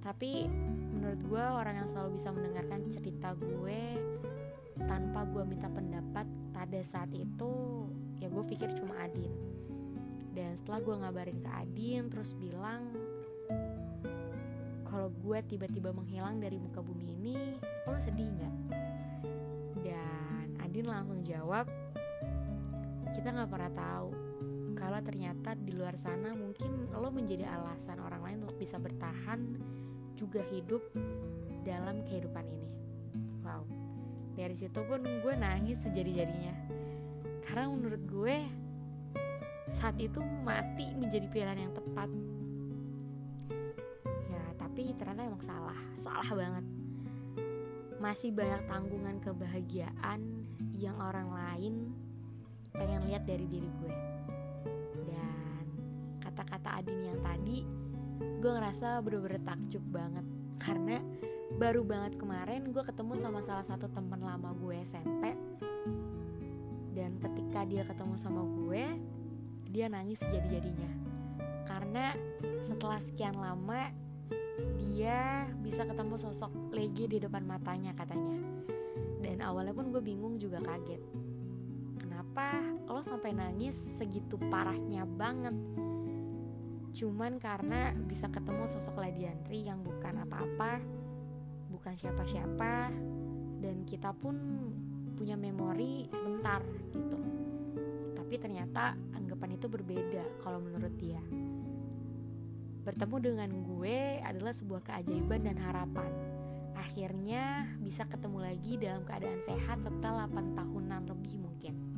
Tapi 0.02 0.50
menurut 0.98 1.22
gue 1.28 1.44
orang 1.44 1.84
yang 1.84 1.90
selalu 1.92 2.18
bisa 2.18 2.34
mendengarkan 2.34 2.82
cerita 2.90 3.38
gue 3.38 3.84
tanpa 4.88 5.28
gue 5.30 5.44
minta 5.46 5.70
pendapat 5.70 6.26
pada 6.56 6.80
saat 6.82 7.12
itu 7.14 7.86
ya 8.18 8.32
gue 8.32 8.44
pikir 8.50 8.72
cuma 8.80 8.98
Adin. 9.04 9.30
Dan 10.32 10.56
setelah 10.56 10.80
gue 10.80 10.96
ngabarin 10.96 11.40
ke 11.44 11.52
Adin 11.52 12.08
terus 12.08 12.32
bilang 12.34 12.88
kalau 14.88 15.12
gue 15.12 15.40
tiba-tiba 15.48 15.92
menghilang 15.92 16.40
dari 16.40 16.56
muka 16.56 16.80
bumi 16.80 17.16
ini 17.20 17.36
lo 17.84 18.00
sedih 18.00 18.32
nggak? 18.32 18.56
Dan 19.84 20.46
Adin 20.64 20.88
langsung 20.88 21.20
jawab 21.28 21.68
kita 23.12 23.28
nggak 23.36 23.52
pernah 23.52 23.72
tahu 23.76 24.10
kalau 24.82 25.00
ternyata 25.06 25.54
di 25.54 25.78
luar 25.78 25.94
sana 25.94 26.34
mungkin 26.34 26.90
lo 26.90 27.14
menjadi 27.14 27.46
alasan 27.54 28.02
orang 28.02 28.26
lain 28.26 28.38
untuk 28.50 28.58
bisa 28.58 28.82
bertahan 28.82 29.62
juga 30.18 30.42
hidup 30.50 30.82
dalam 31.62 32.02
kehidupan 32.02 32.46
ini. 32.50 32.70
Wow. 33.46 33.64
Dari 34.34 34.58
situ 34.58 34.82
pun 34.82 35.06
gue 35.06 35.34
nangis 35.38 35.86
sejadi-jadinya. 35.86 36.56
Karena 37.46 37.70
menurut 37.70 38.04
gue 38.10 38.36
saat 39.70 40.02
itu 40.02 40.18
mati 40.42 40.90
menjadi 40.98 41.30
pilihan 41.30 41.70
yang 41.70 41.74
tepat. 41.78 42.10
Ya 44.34 44.44
tapi 44.58 44.98
ternyata 44.98 45.30
emang 45.30 45.46
salah. 45.46 45.78
Salah 46.02 46.32
banget. 46.34 46.66
Masih 48.02 48.34
banyak 48.34 48.66
tanggungan 48.66 49.22
kebahagiaan 49.22 50.22
yang 50.74 50.98
orang 50.98 51.30
lain 51.30 51.94
pengen 52.76 53.04
lihat 53.08 53.24
dari 53.28 53.46
diri 53.48 53.70
gue. 53.82 53.96
Dan 55.08 55.64
kata-kata 56.24 56.82
Adin 56.82 57.02
yang 57.06 57.20
tadi 57.20 57.64
gue 58.22 58.52
ngerasa 58.52 59.00
bener-bener 59.04 59.42
takjub 59.44 59.84
banget. 59.92 60.26
Karena 60.62 60.98
baru 61.56 61.84
banget 61.84 62.16
kemarin 62.16 62.72
gue 62.72 62.84
ketemu 62.84 63.14
sama 63.20 63.44
salah 63.44 63.66
satu 63.68 63.92
temen 63.92 64.24
lama 64.24 64.56
gue 64.56 64.76
SMP 64.88 65.36
dan 66.96 67.16
ketika 67.20 67.68
dia 67.68 67.84
ketemu 67.84 68.16
sama 68.16 68.44
gue 68.44 68.84
dia 69.72 69.88
nangis 69.88 70.20
sejadi-jadinya. 70.20 70.92
Karena 71.68 72.12
setelah 72.64 73.00
sekian 73.00 73.36
lama 73.40 73.92
dia 74.80 75.48
bisa 75.64 75.88
ketemu 75.88 76.20
sosok 76.20 76.52
Legi 76.76 77.08
di 77.08 77.18
depan 77.20 77.48
matanya 77.48 77.96
katanya. 77.96 78.40
Dan 79.24 79.40
awalnya 79.40 79.72
pun 79.72 79.92
gue 79.96 80.04
bingung 80.04 80.36
juga 80.40 80.60
kaget 80.60 81.00
kenapa 82.22 82.54
lo 82.86 83.02
sampai 83.02 83.34
nangis 83.34 83.82
segitu 83.98 84.38
parahnya 84.54 85.10
banget? 85.10 85.58
Cuman 86.94 87.42
karena 87.42 87.98
bisa 87.98 88.30
ketemu 88.30 88.70
sosok 88.70 89.02
Ladiandri 89.02 89.66
yang 89.66 89.82
bukan 89.82 90.22
apa-apa 90.22 90.86
bukan 91.74 91.98
siapa-siapa 91.98 92.94
dan 93.58 93.76
kita 93.90 94.14
pun 94.14 94.38
punya 95.18 95.34
memori 95.34 96.06
sebentar 96.14 96.62
gitu. 96.94 97.18
Tapi 98.14 98.38
ternyata 98.38 98.94
anggapan 99.18 99.58
itu 99.58 99.66
berbeda 99.66 100.46
kalau 100.46 100.62
menurut 100.62 100.94
dia. 101.02 101.26
Bertemu 102.86 103.18
dengan 103.18 103.50
gue 103.66 104.22
adalah 104.22 104.54
sebuah 104.54 104.86
keajaiban 104.86 105.50
dan 105.50 105.58
harapan. 105.58 106.14
Akhirnya 106.78 107.66
bisa 107.82 108.06
ketemu 108.06 108.46
lagi 108.46 108.78
dalam 108.78 109.02
keadaan 109.10 109.42
sehat 109.42 109.82
setelah 109.82 110.30
8 110.30 110.54
tahunan 110.54 111.10
lebih 111.10 111.42
mungkin 111.42 111.91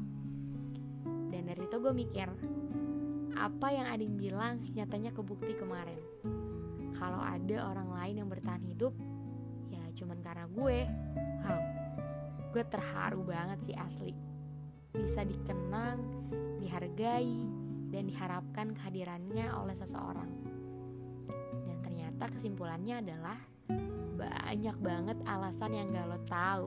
dan 1.43 1.59
dari 1.59 1.67
itu 1.67 1.75
gue 1.75 1.91
mikir 1.91 2.31
apa 3.35 3.67
yang 3.67 3.91
Adin 3.91 4.15
bilang 4.15 4.63
nyatanya 4.71 5.11
kebukti 5.11 5.51
kemarin. 5.59 5.99
Kalau 6.95 7.19
ada 7.19 7.67
orang 7.67 7.91
lain 7.91 8.15
yang 8.23 8.29
bertahan 8.31 8.63
hidup, 8.63 8.95
ya 9.67 9.83
cuman 9.91 10.23
karena 10.23 10.47
gue. 10.47 10.87
Wow, 11.43 11.59
gue 12.55 12.63
terharu 12.63 13.27
banget 13.27 13.59
sih 13.67 13.75
asli. 13.75 14.15
Bisa 14.95 15.27
dikenang, 15.27 15.99
dihargai, 16.63 17.43
dan 17.91 18.07
diharapkan 18.07 18.71
kehadirannya 18.79 19.51
oleh 19.51 19.75
seseorang. 19.75 20.31
Dan 21.67 21.75
ternyata 21.83 22.31
kesimpulannya 22.31 23.03
adalah 23.03 23.35
banyak 24.15 24.79
banget 24.79 25.17
alasan 25.27 25.75
yang 25.75 25.91
gak 25.91 26.07
lo 26.07 26.19
tahu 26.23 26.65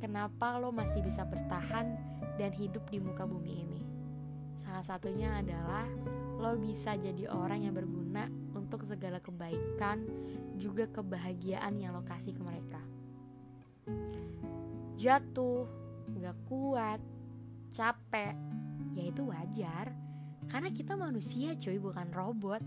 kenapa 0.00 0.56
lo 0.56 0.72
masih 0.72 1.04
bisa 1.04 1.28
bertahan 1.28 2.00
dan 2.40 2.50
hidup 2.56 2.88
di 2.88 2.96
muka 2.96 3.28
bumi 3.28 3.52
ini. 3.68 3.85
Salah 4.66 4.82
satunya 4.82 5.30
adalah 5.30 5.86
lo 6.42 6.58
bisa 6.58 6.98
jadi 6.98 7.30
orang 7.30 7.70
yang 7.70 7.74
berguna 7.78 8.26
untuk 8.50 8.82
segala 8.82 9.22
kebaikan 9.22 10.02
juga 10.58 10.90
kebahagiaan 10.90 11.78
yang 11.78 11.94
lo 11.94 12.02
kasih 12.02 12.34
ke 12.34 12.42
mereka. 12.42 12.82
Jatuh, 14.98 15.70
gak 16.18 16.34
kuat, 16.50 16.98
capek, 17.70 18.34
ya 18.98 19.04
itu 19.06 19.22
wajar 19.30 19.94
karena 20.50 20.74
kita 20.74 20.98
manusia 20.98 21.54
cuy 21.54 21.78
bukan 21.78 22.10
robot. 22.10 22.62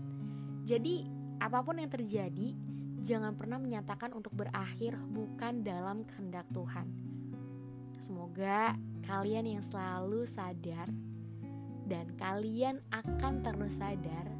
Jadi 0.64 1.04
apa 1.36 1.60
pun 1.60 1.84
yang 1.84 1.92
terjadi 1.92 2.56
jangan 3.04 3.36
pernah 3.36 3.60
menyatakan 3.60 4.16
untuk 4.16 4.32
berakhir 4.40 4.96
bukan 5.12 5.60
dalam 5.60 6.08
kehendak 6.08 6.48
Tuhan. 6.48 6.88
Semoga 8.00 8.72
kalian 9.04 9.60
yang 9.60 9.60
selalu 9.60 10.24
sadar 10.24 10.88
dan 11.90 12.06
kalian 12.14 12.78
akan 12.94 13.42
terus 13.42 13.82
sadar 13.82 14.30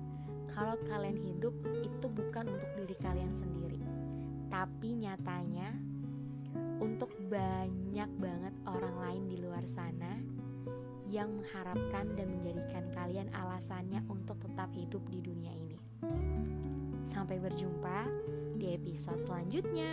kalau 0.54 0.78
kalian 0.86 1.18
hidup 1.18 1.50
itu 1.82 2.06
bukan 2.06 2.46
untuk 2.46 2.70
diri 2.78 2.96
kalian 3.02 3.34
sendiri, 3.34 3.82
tapi 4.46 4.94
nyatanya 4.94 5.74
untuk 6.78 7.10
banyak 7.26 8.10
banget 8.18 8.54
orang 8.66 8.94
lain 9.02 9.22
di 9.26 9.36
luar 9.42 9.66
sana 9.66 10.18
yang 11.10 11.42
mengharapkan 11.42 12.06
dan 12.14 12.38
menjadikan 12.38 12.86
kalian 12.94 13.30
alasannya 13.34 14.02
untuk 14.06 14.38
tetap 14.42 14.70
hidup 14.74 15.02
di 15.10 15.18
dunia 15.18 15.50
ini. 15.54 15.78
Sampai 17.02 17.42
berjumpa 17.42 18.06
di 18.58 18.74
episode 18.74 19.18
selanjutnya. 19.18 19.90